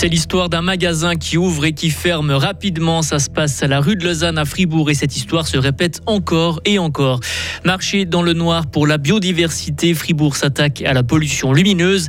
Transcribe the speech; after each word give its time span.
C'est 0.00 0.06
l'histoire 0.06 0.48
d'un 0.48 0.62
magasin 0.62 1.16
qui 1.16 1.36
ouvre 1.36 1.64
et 1.64 1.72
qui 1.72 1.90
ferme 1.90 2.30
rapidement. 2.30 3.02
Ça 3.02 3.18
se 3.18 3.28
passe 3.28 3.64
à 3.64 3.66
la 3.66 3.80
rue 3.80 3.96
de 3.96 4.04
Lausanne 4.04 4.38
à 4.38 4.44
Fribourg 4.44 4.90
et 4.90 4.94
cette 4.94 5.16
histoire 5.16 5.48
se 5.48 5.56
répète 5.56 6.02
encore 6.06 6.60
et 6.64 6.78
encore. 6.78 7.18
Marché 7.64 8.04
dans 8.04 8.22
le 8.22 8.32
noir 8.32 8.68
pour 8.68 8.86
la 8.86 8.96
biodiversité, 8.96 9.94
Fribourg 9.94 10.36
s'attaque 10.36 10.82
à 10.82 10.92
la 10.92 11.02
pollution 11.02 11.52
lumineuse. 11.52 12.06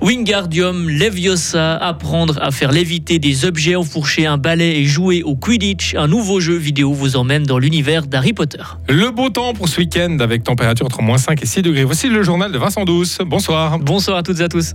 Wingardium 0.00 0.88
Leviosa, 0.88 1.76
apprendre 1.76 2.40
à 2.40 2.52
faire 2.52 2.70
léviter 2.70 3.18
des 3.18 3.44
objets, 3.44 3.74
enfourcher 3.74 4.26
un 4.26 4.38
balai 4.38 4.78
et 4.78 4.84
jouer 4.84 5.24
au 5.24 5.34
Quidditch. 5.34 5.96
Un 5.96 6.06
nouveau 6.06 6.38
jeu 6.38 6.54
vidéo 6.54 6.92
vous 6.92 7.16
emmène 7.16 7.42
dans 7.42 7.58
l'univers 7.58 8.06
d'Harry 8.06 8.32
Potter. 8.32 8.62
Le 8.88 9.10
beau 9.10 9.28
temps 9.28 9.54
pour 9.54 9.68
ce 9.68 9.80
week-end 9.80 10.18
avec 10.20 10.44
température 10.44 10.86
entre 10.86 11.02
moins 11.02 11.18
5 11.18 11.42
et 11.42 11.46
6 11.46 11.62
degrés. 11.62 11.82
Voici 11.82 12.08
le 12.08 12.22
journal 12.22 12.52
de 12.52 12.58
Vincent 12.58 12.84
Douce. 12.84 13.18
Bonsoir. 13.26 13.80
Bonsoir 13.80 14.18
à 14.18 14.22
toutes 14.22 14.38
et 14.38 14.44
à 14.44 14.48
tous. 14.48 14.74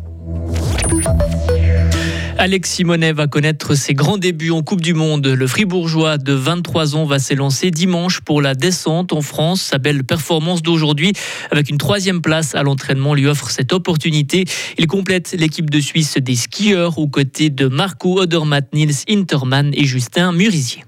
Alex 2.40 2.72
Simonet 2.72 3.12
va 3.12 3.28
connaître 3.28 3.76
ses 3.76 3.94
grands 3.94 4.18
débuts 4.18 4.52
en 4.52 4.64
Coupe 4.64 4.80
du 4.80 4.94
Monde. 4.94 5.28
Le 5.28 5.46
Fribourgeois 5.46 6.18
de 6.18 6.32
23 6.32 6.96
ans 6.96 7.04
va 7.04 7.20
s'élancer 7.20 7.70
dimanche 7.70 8.22
pour 8.22 8.42
la 8.42 8.56
descente 8.56 9.12
en 9.12 9.22
France. 9.22 9.62
Sa 9.62 9.78
belle 9.78 10.06
performance 10.06 10.62
d'aujourd'hui, 10.62 11.12
avec 11.52 11.70
une 11.70 11.78
troisième 11.78 12.22
place 12.22 12.56
à 12.56 12.64
l'entraînement, 12.64 13.14
lui 13.14 13.28
offre 13.28 13.52
cette 13.52 13.74
opportunité. 13.74 14.46
Il 14.78 14.88
complète 14.88 15.36
l'équipe 15.38 15.70
de 15.70 15.82
Suisse 15.82 16.16
des 16.18 16.38
skieurs 16.38 16.98
aux 16.98 17.10
côtés 17.10 17.50
de 17.50 17.68
Marco 17.68 18.22
Odermatt, 18.22 18.74
Nils 18.74 19.04
Intermann 19.10 19.72
et 19.74 19.84
Justin 19.84 20.32
Murisier. 20.32 20.86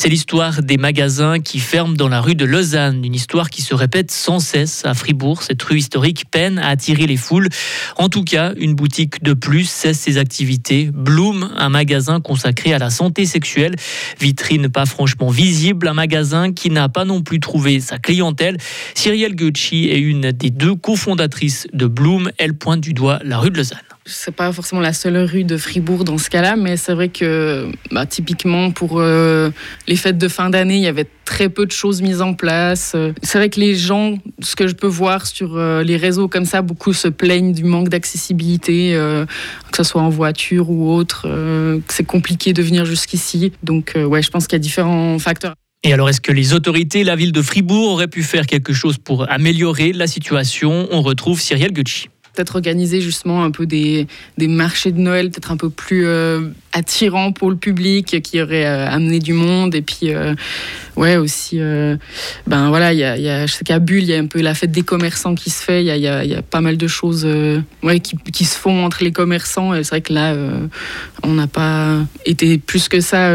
C'est 0.00 0.08
l'histoire 0.08 0.62
des 0.62 0.78
magasins 0.78 1.40
qui 1.40 1.58
ferment 1.58 1.94
dans 1.94 2.08
la 2.08 2.22
rue 2.22 2.34
de 2.34 2.46
Lausanne, 2.46 3.04
une 3.04 3.14
histoire 3.14 3.50
qui 3.50 3.60
se 3.60 3.74
répète 3.74 4.10
sans 4.10 4.38
cesse 4.38 4.86
à 4.86 4.94
Fribourg. 4.94 5.42
Cette 5.42 5.62
rue 5.62 5.76
historique 5.76 6.24
peine 6.30 6.58
à 6.58 6.68
attirer 6.68 7.06
les 7.06 7.18
foules. 7.18 7.50
En 7.98 8.08
tout 8.08 8.24
cas, 8.24 8.54
une 8.56 8.74
boutique 8.74 9.22
de 9.22 9.34
plus 9.34 9.68
cesse 9.68 10.00
ses 10.00 10.16
activités. 10.16 10.90
Bloom, 10.90 11.50
un 11.54 11.68
magasin 11.68 12.18
consacré 12.22 12.72
à 12.72 12.78
la 12.78 12.88
santé 12.88 13.26
sexuelle, 13.26 13.74
vitrine 14.18 14.70
pas 14.70 14.86
franchement 14.86 15.28
visible, 15.28 15.86
un 15.86 15.92
magasin 15.92 16.50
qui 16.50 16.70
n'a 16.70 16.88
pas 16.88 17.04
non 17.04 17.20
plus 17.20 17.38
trouvé 17.38 17.80
sa 17.80 17.98
clientèle. 17.98 18.56
Cyrielle 18.94 19.34
Gucci 19.34 19.90
est 19.90 20.00
une 20.00 20.32
des 20.32 20.48
deux 20.48 20.76
cofondatrices 20.76 21.66
de 21.74 21.86
Bloom. 21.86 22.30
Elle 22.38 22.54
pointe 22.54 22.80
du 22.80 22.94
doigt 22.94 23.18
la 23.22 23.36
rue 23.36 23.50
de 23.50 23.58
Lausanne 23.58 23.89
c'est 24.06 24.34
pas 24.34 24.52
forcément 24.52 24.80
la 24.80 24.92
seule 24.92 25.18
rue 25.18 25.44
de 25.44 25.56
Fribourg 25.56 26.04
dans 26.04 26.18
ce 26.18 26.30
cas-là, 26.30 26.56
mais 26.56 26.76
c'est 26.76 26.94
vrai 26.94 27.08
que 27.08 27.70
bah, 27.90 28.06
typiquement 28.06 28.70
pour 28.70 28.98
euh, 28.98 29.50
les 29.86 29.96
fêtes 29.96 30.18
de 30.18 30.28
fin 30.28 30.50
d'année, 30.50 30.76
il 30.76 30.82
y 30.82 30.86
avait 30.86 31.06
très 31.24 31.48
peu 31.48 31.66
de 31.66 31.72
choses 31.72 32.02
mises 32.02 32.22
en 32.22 32.34
place. 32.34 32.96
C'est 33.22 33.38
vrai 33.38 33.50
que 33.50 33.60
les 33.60 33.74
gens, 33.74 34.18
ce 34.40 34.56
que 34.56 34.66
je 34.66 34.74
peux 34.74 34.86
voir 34.86 35.26
sur 35.26 35.56
euh, 35.56 35.82
les 35.82 35.96
réseaux 35.96 36.28
comme 36.28 36.44
ça, 36.44 36.62
beaucoup 36.62 36.92
se 36.92 37.08
plaignent 37.08 37.52
du 37.52 37.64
manque 37.64 37.88
d'accessibilité, 37.88 38.94
euh, 38.94 39.26
que 39.70 39.76
ce 39.76 39.84
soit 39.84 40.02
en 40.02 40.08
voiture 40.08 40.70
ou 40.70 40.92
autre, 40.92 41.22
que 41.22 41.94
c'est 41.94 42.04
compliqué 42.04 42.52
de 42.52 42.62
venir 42.62 42.84
jusqu'ici. 42.84 43.52
Donc 43.62 43.92
ouais, 43.96 44.22
je 44.22 44.30
pense 44.30 44.46
qu'il 44.46 44.54
y 44.54 44.60
a 44.60 44.60
différents 44.60 45.18
facteurs. 45.18 45.54
Et 45.82 45.94
alors, 45.94 46.10
est-ce 46.10 46.20
que 46.20 46.32
les 46.32 46.52
autorités, 46.52 47.04
la 47.04 47.16
ville 47.16 47.32
de 47.32 47.40
Fribourg, 47.40 47.92
auraient 47.92 48.08
pu 48.08 48.22
faire 48.22 48.46
quelque 48.46 48.74
chose 48.74 48.98
pour 48.98 49.30
améliorer 49.30 49.92
la 49.92 50.06
situation? 50.06 50.86
On 50.90 51.00
retrouve 51.00 51.40
Cyrielle 51.40 51.72
Gucci 51.72 52.08
peut-être 52.34 52.56
organiser 52.56 53.00
justement 53.00 53.44
un 53.44 53.50
peu 53.50 53.66
des, 53.66 54.06
des 54.38 54.48
marchés 54.48 54.92
de 54.92 54.98
Noël 54.98 55.30
peut-être 55.30 55.50
un 55.50 55.56
peu 55.56 55.70
plus 55.70 56.06
euh, 56.06 56.48
attirants 56.72 57.32
pour 57.32 57.50
le 57.50 57.56
public, 57.56 58.22
qui 58.22 58.40
auraient 58.40 58.66
euh, 58.66 58.88
amené 58.88 59.18
du 59.18 59.32
monde. 59.32 59.74
Et 59.74 59.82
puis, 59.82 60.14
euh, 60.14 60.34
ouais, 60.96 61.16
aussi, 61.16 61.58
ben 61.58 62.68
voilà, 62.68 62.88
a, 62.88 62.92
y 62.92 63.04
a, 63.04 63.46
je 63.46 63.52
sais 63.52 63.64
qu'à 63.64 63.78
Bulle, 63.78 64.02
il 64.02 64.10
y 64.10 64.14
a 64.14 64.18
un 64.18 64.26
peu 64.26 64.40
la 64.40 64.54
fête 64.54 64.70
des 64.70 64.82
commerçants 64.82 65.34
qui 65.34 65.50
se 65.50 65.62
fait. 65.62 65.84
Il 65.84 65.86
y 65.86 66.06
a, 66.06 66.42
pas 66.42 66.60
mal 66.60 66.76
de 66.76 66.86
choses 66.86 67.26
ouais, 67.82 68.00
qui, 68.00 68.16
qui, 68.16 68.44
se 68.44 68.56
font 68.56 68.84
entre 68.84 69.04
les 69.04 69.12
commerçants. 69.12 69.74
Et 69.74 69.84
c'est 69.84 69.90
vrai 69.90 70.00
que 70.00 70.12
là, 70.12 70.34
on 71.22 71.34
n'a 71.34 71.46
pas 71.46 71.98
été 72.26 72.58
plus 72.58 72.88
que 72.88 73.00
ça 73.00 73.32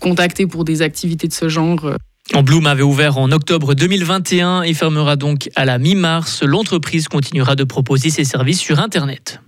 contacté 0.00 0.46
pour 0.46 0.64
des 0.64 0.82
activités 0.82 1.28
de 1.28 1.32
ce 1.32 1.48
genre. 1.48 1.96
Bloom 2.34 2.66
avait 2.66 2.82
ouvert 2.82 3.18
en 3.18 3.30
octobre 3.30 3.74
2021 3.74 4.62
et 4.62 4.74
fermera 4.74 5.16
donc 5.16 5.48
à 5.54 5.64
la 5.64 5.78
mi-mars. 5.78 6.42
L'entreprise 6.42 7.08
continuera 7.08 7.54
de 7.54 7.64
proposer 7.64 8.10
ses 8.10 8.24
services 8.24 8.60
sur 8.60 8.80
Internet. 8.80 9.40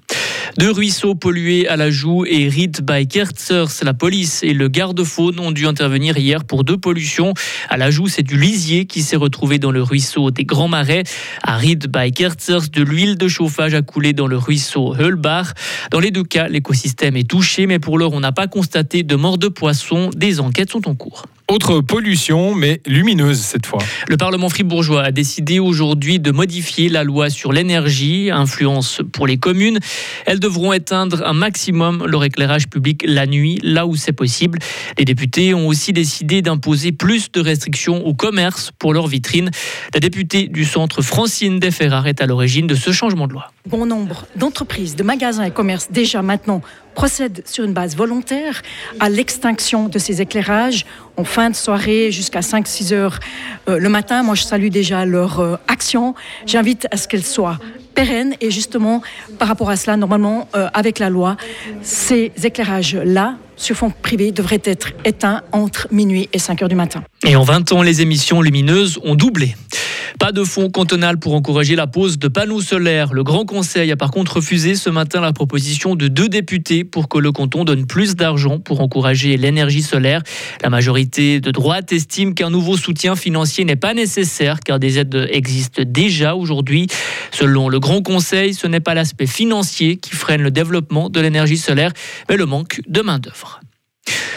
Deux 0.56 0.70
ruisseaux 0.70 1.14
pollués 1.14 1.68
à 1.68 1.76
la 1.76 1.90
joue 1.90 2.24
et 2.24 2.48
Ried 2.48 2.80
by 2.82 3.06
Kerzers, 3.06 3.84
la 3.84 3.94
police 3.94 4.42
et 4.42 4.54
le 4.54 4.68
garde-faune 4.68 5.38
ont 5.38 5.52
dû 5.52 5.66
intervenir 5.66 6.16
hier 6.16 6.44
pour 6.44 6.64
deux 6.64 6.78
pollutions. 6.78 7.34
À 7.68 7.76
la 7.76 7.90
joue, 7.90 8.08
c'est 8.08 8.22
du 8.22 8.38
lisier 8.38 8.86
qui 8.86 9.02
s'est 9.02 9.16
retrouvé 9.16 9.58
dans 9.58 9.70
le 9.70 9.82
ruisseau 9.82 10.30
des 10.30 10.44
Grands 10.44 10.68
Marais. 10.68 11.04
À 11.42 11.56
Ried 11.56 11.86
by 11.88 12.10
Kerzers, 12.12 12.70
de 12.72 12.82
l'huile 12.82 13.18
de 13.18 13.28
chauffage 13.28 13.74
a 13.74 13.82
coulé 13.82 14.12
dans 14.14 14.26
le 14.26 14.38
ruisseau 14.38 14.94
Hulbach. 14.94 15.52
Dans 15.90 16.00
les 16.00 16.10
deux 16.10 16.24
cas, 16.24 16.48
l'écosystème 16.48 17.16
est 17.16 17.28
touché, 17.28 17.66
mais 17.66 17.78
pour 17.78 17.98
l'heure, 17.98 18.12
on 18.12 18.20
n'a 18.20 18.32
pas 18.32 18.46
constaté 18.46 19.02
de 19.02 19.14
mort 19.14 19.38
de 19.38 19.48
poissons. 19.48 20.10
Des 20.16 20.40
enquêtes 20.40 20.70
sont 20.72 20.88
en 20.88 20.94
cours. 20.94 21.24
Autre 21.50 21.80
pollution, 21.80 22.54
mais 22.54 22.82
lumineuse 22.84 23.40
cette 23.40 23.64
fois. 23.64 23.78
Le 24.06 24.18
Parlement 24.18 24.50
fribourgeois 24.50 25.02
a 25.02 25.10
décidé 25.12 25.60
aujourd'hui 25.60 26.20
de 26.20 26.30
modifier 26.30 26.90
la 26.90 27.04
loi 27.04 27.30
sur 27.30 27.54
l'énergie, 27.54 28.30
influence 28.30 29.00
pour 29.14 29.26
les 29.26 29.38
communes. 29.38 29.78
Elles 30.26 30.40
devront 30.40 30.74
éteindre 30.74 31.26
un 31.26 31.32
maximum 31.32 32.04
leur 32.06 32.22
éclairage 32.22 32.68
public 32.68 33.02
la 33.06 33.26
nuit, 33.26 33.58
là 33.62 33.86
où 33.86 33.96
c'est 33.96 34.12
possible. 34.12 34.58
Les 34.98 35.06
députés 35.06 35.54
ont 35.54 35.66
aussi 35.68 35.94
décidé 35.94 36.42
d'imposer 36.42 36.92
plus 36.92 37.32
de 37.32 37.40
restrictions 37.40 38.06
au 38.06 38.12
commerce 38.12 38.70
pour 38.78 38.92
leurs 38.92 39.06
vitrines. 39.06 39.50
La 39.94 40.00
députée 40.00 40.48
du 40.48 40.66
centre 40.66 41.00
Francine 41.00 41.60
Deferrar 41.60 42.08
est 42.08 42.20
à 42.20 42.26
l'origine 42.26 42.66
de 42.66 42.74
ce 42.74 42.92
changement 42.92 43.26
de 43.26 43.32
loi. 43.32 43.52
Bon 43.66 43.86
nombre 43.86 44.26
d'entreprises, 44.36 44.96
de 44.96 45.02
magasins 45.02 45.44
et 45.44 45.50
commerces 45.50 45.90
déjà 45.90 46.20
maintenant 46.20 46.60
procèdent 46.98 47.42
sur 47.46 47.62
une 47.62 47.72
base 47.72 47.94
volontaire 47.94 48.60
à 48.98 49.08
l'extinction 49.08 49.88
de 49.88 50.00
ces 50.00 50.20
éclairages 50.20 50.84
en 51.16 51.22
fin 51.22 51.48
de 51.48 51.54
soirée 51.54 52.10
jusqu'à 52.10 52.40
5-6 52.40 52.92
heures 52.92 53.20
euh, 53.68 53.78
le 53.78 53.88
matin. 53.88 54.24
Moi, 54.24 54.34
je 54.34 54.42
salue 54.42 54.66
déjà 54.66 55.04
leur 55.04 55.38
euh, 55.38 55.54
action. 55.68 56.16
J'invite 56.44 56.88
à 56.90 56.96
ce 56.96 57.06
qu'elle 57.06 57.24
soit 57.24 57.58
pérenne 57.94 58.34
et 58.40 58.50
justement, 58.50 59.00
par 59.38 59.46
rapport 59.46 59.70
à 59.70 59.76
cela, 59.76 59.96
normalement, 59.96 60.48
euh, 60.56 60.66
avec 60.74 60.98
la 60.98 61.08
loi, 61.08 61.36
ces 61.82 62.32
éclairages-là, 62.42 63.36
sur 63.54 63.76
fond 63.76 63.92
privé, 64.02 64.32
devraient 64.32 64.62
être 64.64 64.88
éteints 65.04 65.42
entre 65.52 65.86
minuit 65.92 66.28
et 66.32 66.40
5 66.40 66.62
heures 66.62 66.68
du 66.68 66.74
matin. 66.74 67.04
Et 67.24 67.36
en 67.36 67.44
20 67.44 67.70
ans, 67.72 67.82
les 67.82 68.02
émissions 68.02 68.42
lumineuses 68.42 68.98
ont 69.04 69.14
doublé. 69.14 69.54
Pas 70.18 70.32
de 70.32 70.44
fonds 70.44 70.70
cantonal 70.70 71.18
pour 71.18 71.34
encourager 71.34 71.76
la 71.76 71.86
pose 71.86 72.18
de 72.18 72.28
panneaux 72.28 72.60
solaires. 72.60 73.12
Le 73.12 73.22
Grand 73.22 73.44
Conseil 73.44 73.90
a 73.92 73.96
par 73.96 74.10
contre 74.10 74.36
refusé 74.36 74.74
ce 74.74 74.90
matin 74.90 75.20
la 75.20 75.32
proposition 75.32 75.94
de 75.94 76.08
deux 76.08 76.28
députés 76.28 76.84
pour 76.84 77.08
que 77.08 77.18
le 77.18 77.32
canton 77.32 77.64
donne 77.64 77.86
plus 77.86 78.16
d'argent 78.16 78.58
pour 78.58 78.80
encourager 78.80 79.36
l'énergie 79.36 79.82
solaire. 79.82 80.22
La 80.62 80.70
majorité 80.70 81.40
de 81.40 81.50
droite 81.50 81.92
estime 81.92 82.34
qu'un 82.34 82.50
nouveau 82.50 82.76
soutien 82.76 83.16
financier 83.16 83.64
n'est 83.64 83.76
pas 83.76 83.94
nécessaire 83.94 84.60
car 84.60 84.78
des 84.78 84.98
aides 84.98 85.28
existent 85.30 85.82
déjà 85.86 86.34
aujourd'hui. 86.34 86.86
Selon 87.30 87.68
le 87.68 87.80
Grand 87.80 88.02
Conseil, 88.02 88.54
ce 88.54 88.66
n'est 88.66 88.80
pas 88.80 88.94
l'aspect 88.94 89.26
financier 89.26 89.96
qui 89.96 90.14
freine 90.14 90.42
le 90.42 90.50
développement 90.50 91.08
de 91.10 91.20
l'énergie 91.20 91.58
solaire, 91.58 91.92
mais 92.28 92.36
le 92.36 92.46
manque 92.46 92.80
de 92.88 93.00
main-d'œuvre. 93.02 93.60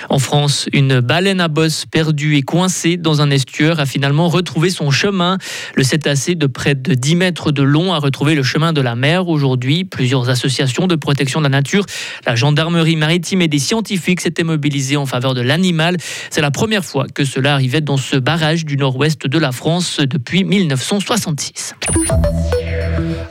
En 0.09 0.19
France, 0.19 0.67
une 0.73 0.99
baleine 0.99 1.39
à 1.39 1.47
bosse 1.47 1.85
perdue 1.85 2.35
et 2.35 2.41
coincée 2.41 2.97
dans 2.97 3.21
un 3.21 3.29
estuaire 3.31 3.79
a 3.79 3.85
finalement 3.85 4.27
retrouvé 4.27 4.69
son 4.69 4.91
chemin. 4.91 5.37
Le 5.75 5.83
cétacé 5.83 6.35
de 6.35 6.47
près 6.47 6.75
de 6.75 6.93
10 6.93 7.15
mètres 7.15 7.51
de 7.51 7.63
long 7.63 7.93
a 7.93 7.99
retrouvé 7.99 8.35
le 8.35 8.43
chemin 8.43 8.73
de 8.73 8.81
la 8.81 8.95
mer 8.95 9.27
aujourd'hui. 9.27 9.85
Plusieurs 9.85 10.29
associations 10.29 10.87
de 10.87 10.95
protection 10.95 11.39
de 11.39 11.45
la 11.45 11.49
nature, 11.49 11.85
la 12.25 12.35
gendarmerie 12.35 12.95
maritime 12.95 13.41
et 13.41 13.47
des 13.47 13.59
scientifiques 13.59 14.21
s'étaient 14.21 14.43
mobilisés 14.43 14.97
en 14.97 15.05
faveur 15.05 15.33
de 15.33 15.41
l'animal. 15.41 15.97
C'est 16.29 16.41
la 16.41 16.51
première 16.51 16.83
fois 16.85 17.05
que 17.13 17.25
cela 17.25 17.53
arrivait 17.53 17.81
dans 17.81 17.97
ce 17.97 18.17
barrage 18.17 18.65
du 18.65 18.77
nord-ouest 18.77 19.27
de 19.27 19.37
la 19.37 19.51
France 19.51 19.99
depuis 19.99 20.43
1966. 20.43 21.75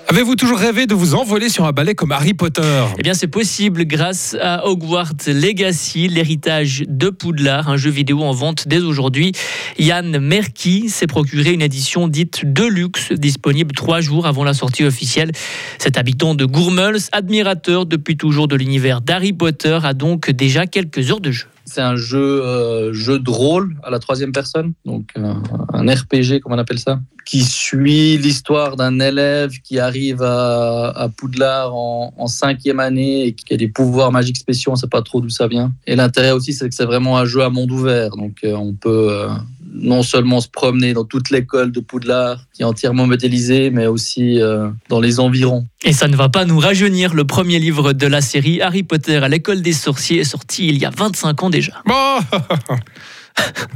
Avez-vous 0.08 0.34
toujours 0.34 0.58
rêvé 0.58 0.86
de 0.86 0.94
vous 0.94 1.14
envoler 1.14 1.48
sur 1.48 1.64
un 1.64 1.72
balai 1.72 1.94
comme 1.94 2.12
Harry 2.12 2.34
Potter 2.34 2.84
Eh 2.98 3.02
bien, 3.02 3.14
c'est 3.14 3.28
possible 3.28 3.84
grâce 3.84 4.36
à 4.40 4.66
Hogwarts 4.66 5.14
Legacy, 5.26 6.08
l'héritage 6.08 6.84
de 6.88 7.10
Poudlard, 7.10 7.68
un 7.68 7.76
jeu 7.76 7.90
vidéo 7.90 8.22
en 8.22 8.32
vente 8.32 8.66
dès 8.66 8.80
aujourd'hui. 8.80 9.32
Yann 9.78 10.18
Merki 10.18 10.88
s'est 10.88 11.06
procuré 11.06 11.52
une 11.52 11.62
édition 11.62 12.08
dite 12.08 12.40
Deluxe, 12.44 13.12
disponible 13.12 13.74
trois 13.74 14.00
jours 14.00 14.26
avant 14.26 14.44
la 14.44 14.54
sortie 14.54 14.84
officielle. 14.84 15.30
Cet 15.78 15.96
habitant 15.96 16.34
de 16.34 16.44
Gourmels, 16.44 16.98
admirateur 17.12 17.86
depuis 17.86 18.16
toujours 18.16 18.48
de 18.48 18.56
l'univers 18.56 19.00
d'Harry 19.00 19.32
Potter, 19.32 19.78
a 19.82 19.94
donc 19.94 20.30
déjà 20.30 20.66
quelques 20.66 21.10
heures 21.10 21.20
de 21.20 21.30
jeu. 21.30 21.46
C'est 21.70 21.82
un 21.82 21.94
jeu, 21.94 22.42
euh, 22.42 22.92
jeu 22.92 23.20
de 23.20 23.30
rôle 23.30 23.76
à 23.84 23.90
la 23.90 24.00
troisième 24.00 24.32
personne, 24.32 24.72
donc 24.84 25.10
euh, 25.16 25.34
un 25.72 25.86
RPG, 25.86 26.40
comme 26.40 26.52
on 26.52 26.58
appelle 26.58 26.80
ça, 26.80 26.98
qui 27.24 27.44
suit 27.44 28.18
l'histoire 28.18 28.74
d'un 28.74 28.98
élève 28.98 29.52
qui 29.62 29.78
arrive 29.78 30.20
à, 30.20 31.08
Poudlard 31.16 31.72
en, 31.72 32.26
cinquième 32.26 32.80
année 32.80 33.26
et 33.26 33.32
qui 33.34 33.54
a 33.54 33.56
des 33.56 33.68
pouvoirs 33.68 34.10
magiques 34.10 34.38
spéciaux, 34.38 34.72
on 34.72 34.74
ne 34.74 34.80
sait 34.80 34.88
pas 34.88 35.02
trop 35.02 35.20
d'où 35.20 35.28
ça 35.28 35.46
vient. 35.46 35.72
Et 35.86 35.94
l'intérêt 35.94 36.32
aussi, 36.32 36.52
c'est 36.52 36.68
que 36.68 36.74
c'est 36.74 36.84
vraiment 36.84 37.18
un 37.18 37.24
jeu 37.24 37.42
à 37.42 37.50
monde 37.50 37.70
ouvert, 37.70 38.10
donc 38.16 38.38
euh, 38.42 38.54
on 38.54 38.72
peut 38.72 39.28
non 39.72 40.02
seulement 40.02 40.40
se 40.40 40.48
promener 40.48 40.92
dans 40.94 41.04
toute 41.04 41.30
l'école 41.30 41.70
de 41.72 41.80
Poudlard, 41.80 42.38
qui 42.52 42.62
est 42.62 42.64
entièrement 42.64 43.06
modélisée, 43.06 43.70
mais 43.70 43.86
aussi 43.86 44.40
euh, 44.40 44.68
dans 44.88 45.00
les 45.00 45.20
environs. 45.20 45.66
Et 45.84 45.92
ça 45.92 46.08
ne 46.08 46.16
va 46.16 46.28
pas 46.28 46.44
nous 46.44 46.58
rajeunir. 46.58 47.14
Le 47.14 47.24
premier 47.24 47.58
livre 47.58 47.92
de 47.92 48.06
la 48.06 48.20
série 48.20 48.60
Harry 48.60 48.82
Potter 48.82 49.16
à 49.16 49.28
l'école 49.28 49.62
des 49.62 49.72
sorciers 49.72 50.20
est 50.20 50.24
sorti 50.24 50.68
il 50.68 50.78
y 50.78 50.84
a 50.84 50.90
25 50.90 51.42
ans 51.44 51.50
déjà. 51.50 51.72
Bon, 51.86 52.18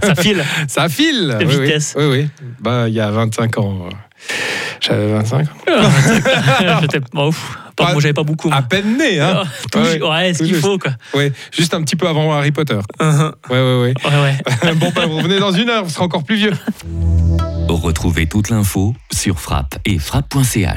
Ça 0.03 0.15
file. 0.15 0.45
ça 0.69 0.89
file. 0.89 1.37
De 1.41 1.45
Oui, 1.45 1.55
oui. 1.59 1.65
vitesse. 1.67 1.95
Oui, 1.97 2.05
oui. 2.11 2.27
Bah, 2.61 2.89
il 2.89 2.95
y 2.95 3.01
a 3.01 3.11
25 3.11 3.59
ans. 3.59 3.87
euh, 3.87 3.91
J'avais 4.81 5.13
25 5.13 5.47
ans. 5.47 5.51
J'étais 6.83 7.01
ouf. 7.17 7.59
Pas- 7.77 7.93
moi, 7.93 8.01
j'avais 8.01 8.15
pas 8.15 8.23
beaucoup. 8.23 8.49
moi. 8.49 8.59
À 8.59 8.63
peine 8.63 8.97
né, 8.97 9.19
hein. 9.21 9.43
Tout- 9.73 9.79
Ouais, 9.81 10.01
ouais, 10.01 10.35
ce 10.35 10.43
qu'il 10.45 10.55
faut, 10.57 10.79
quoi. 10.79 10.93
Ouais, 11.15 11.33
juste 11.53 11.75
un 11.75 11.83
petit 11.83 11.97
peu 11.97 12.07
avant 12.09 12.33
Harry 12.33 12.53
Potter. 12.53 12.79
Uh-huh. 13.01 13.33
Ouais, 13.51 13.57
ouais, 13.57 13.95
Ouais, 13.95 13.95
ouais. 14.05 14.37
ouais. 14.63 14.75
bon, 14.77 14.93
bah, 14.95 15.07
vous 15.07 15.17
revenez 15.17 15.39
dans 15.41 15.53
une 15.53 15.69
heure, 15.71 15.85
vous 15.85 15.91
serez 15.91 16.05
encore 16.05 16.25
plus 16.25 16.37
vieux. 16.37 16.53
Retrouvez 17.69 18.27
toute 18.27 18.51
l'info 18.51 18.95
sur 19.13 19.39
frappe 19.41 19.77
et 19.85 19.99
frappe.ch. 19.99 20.69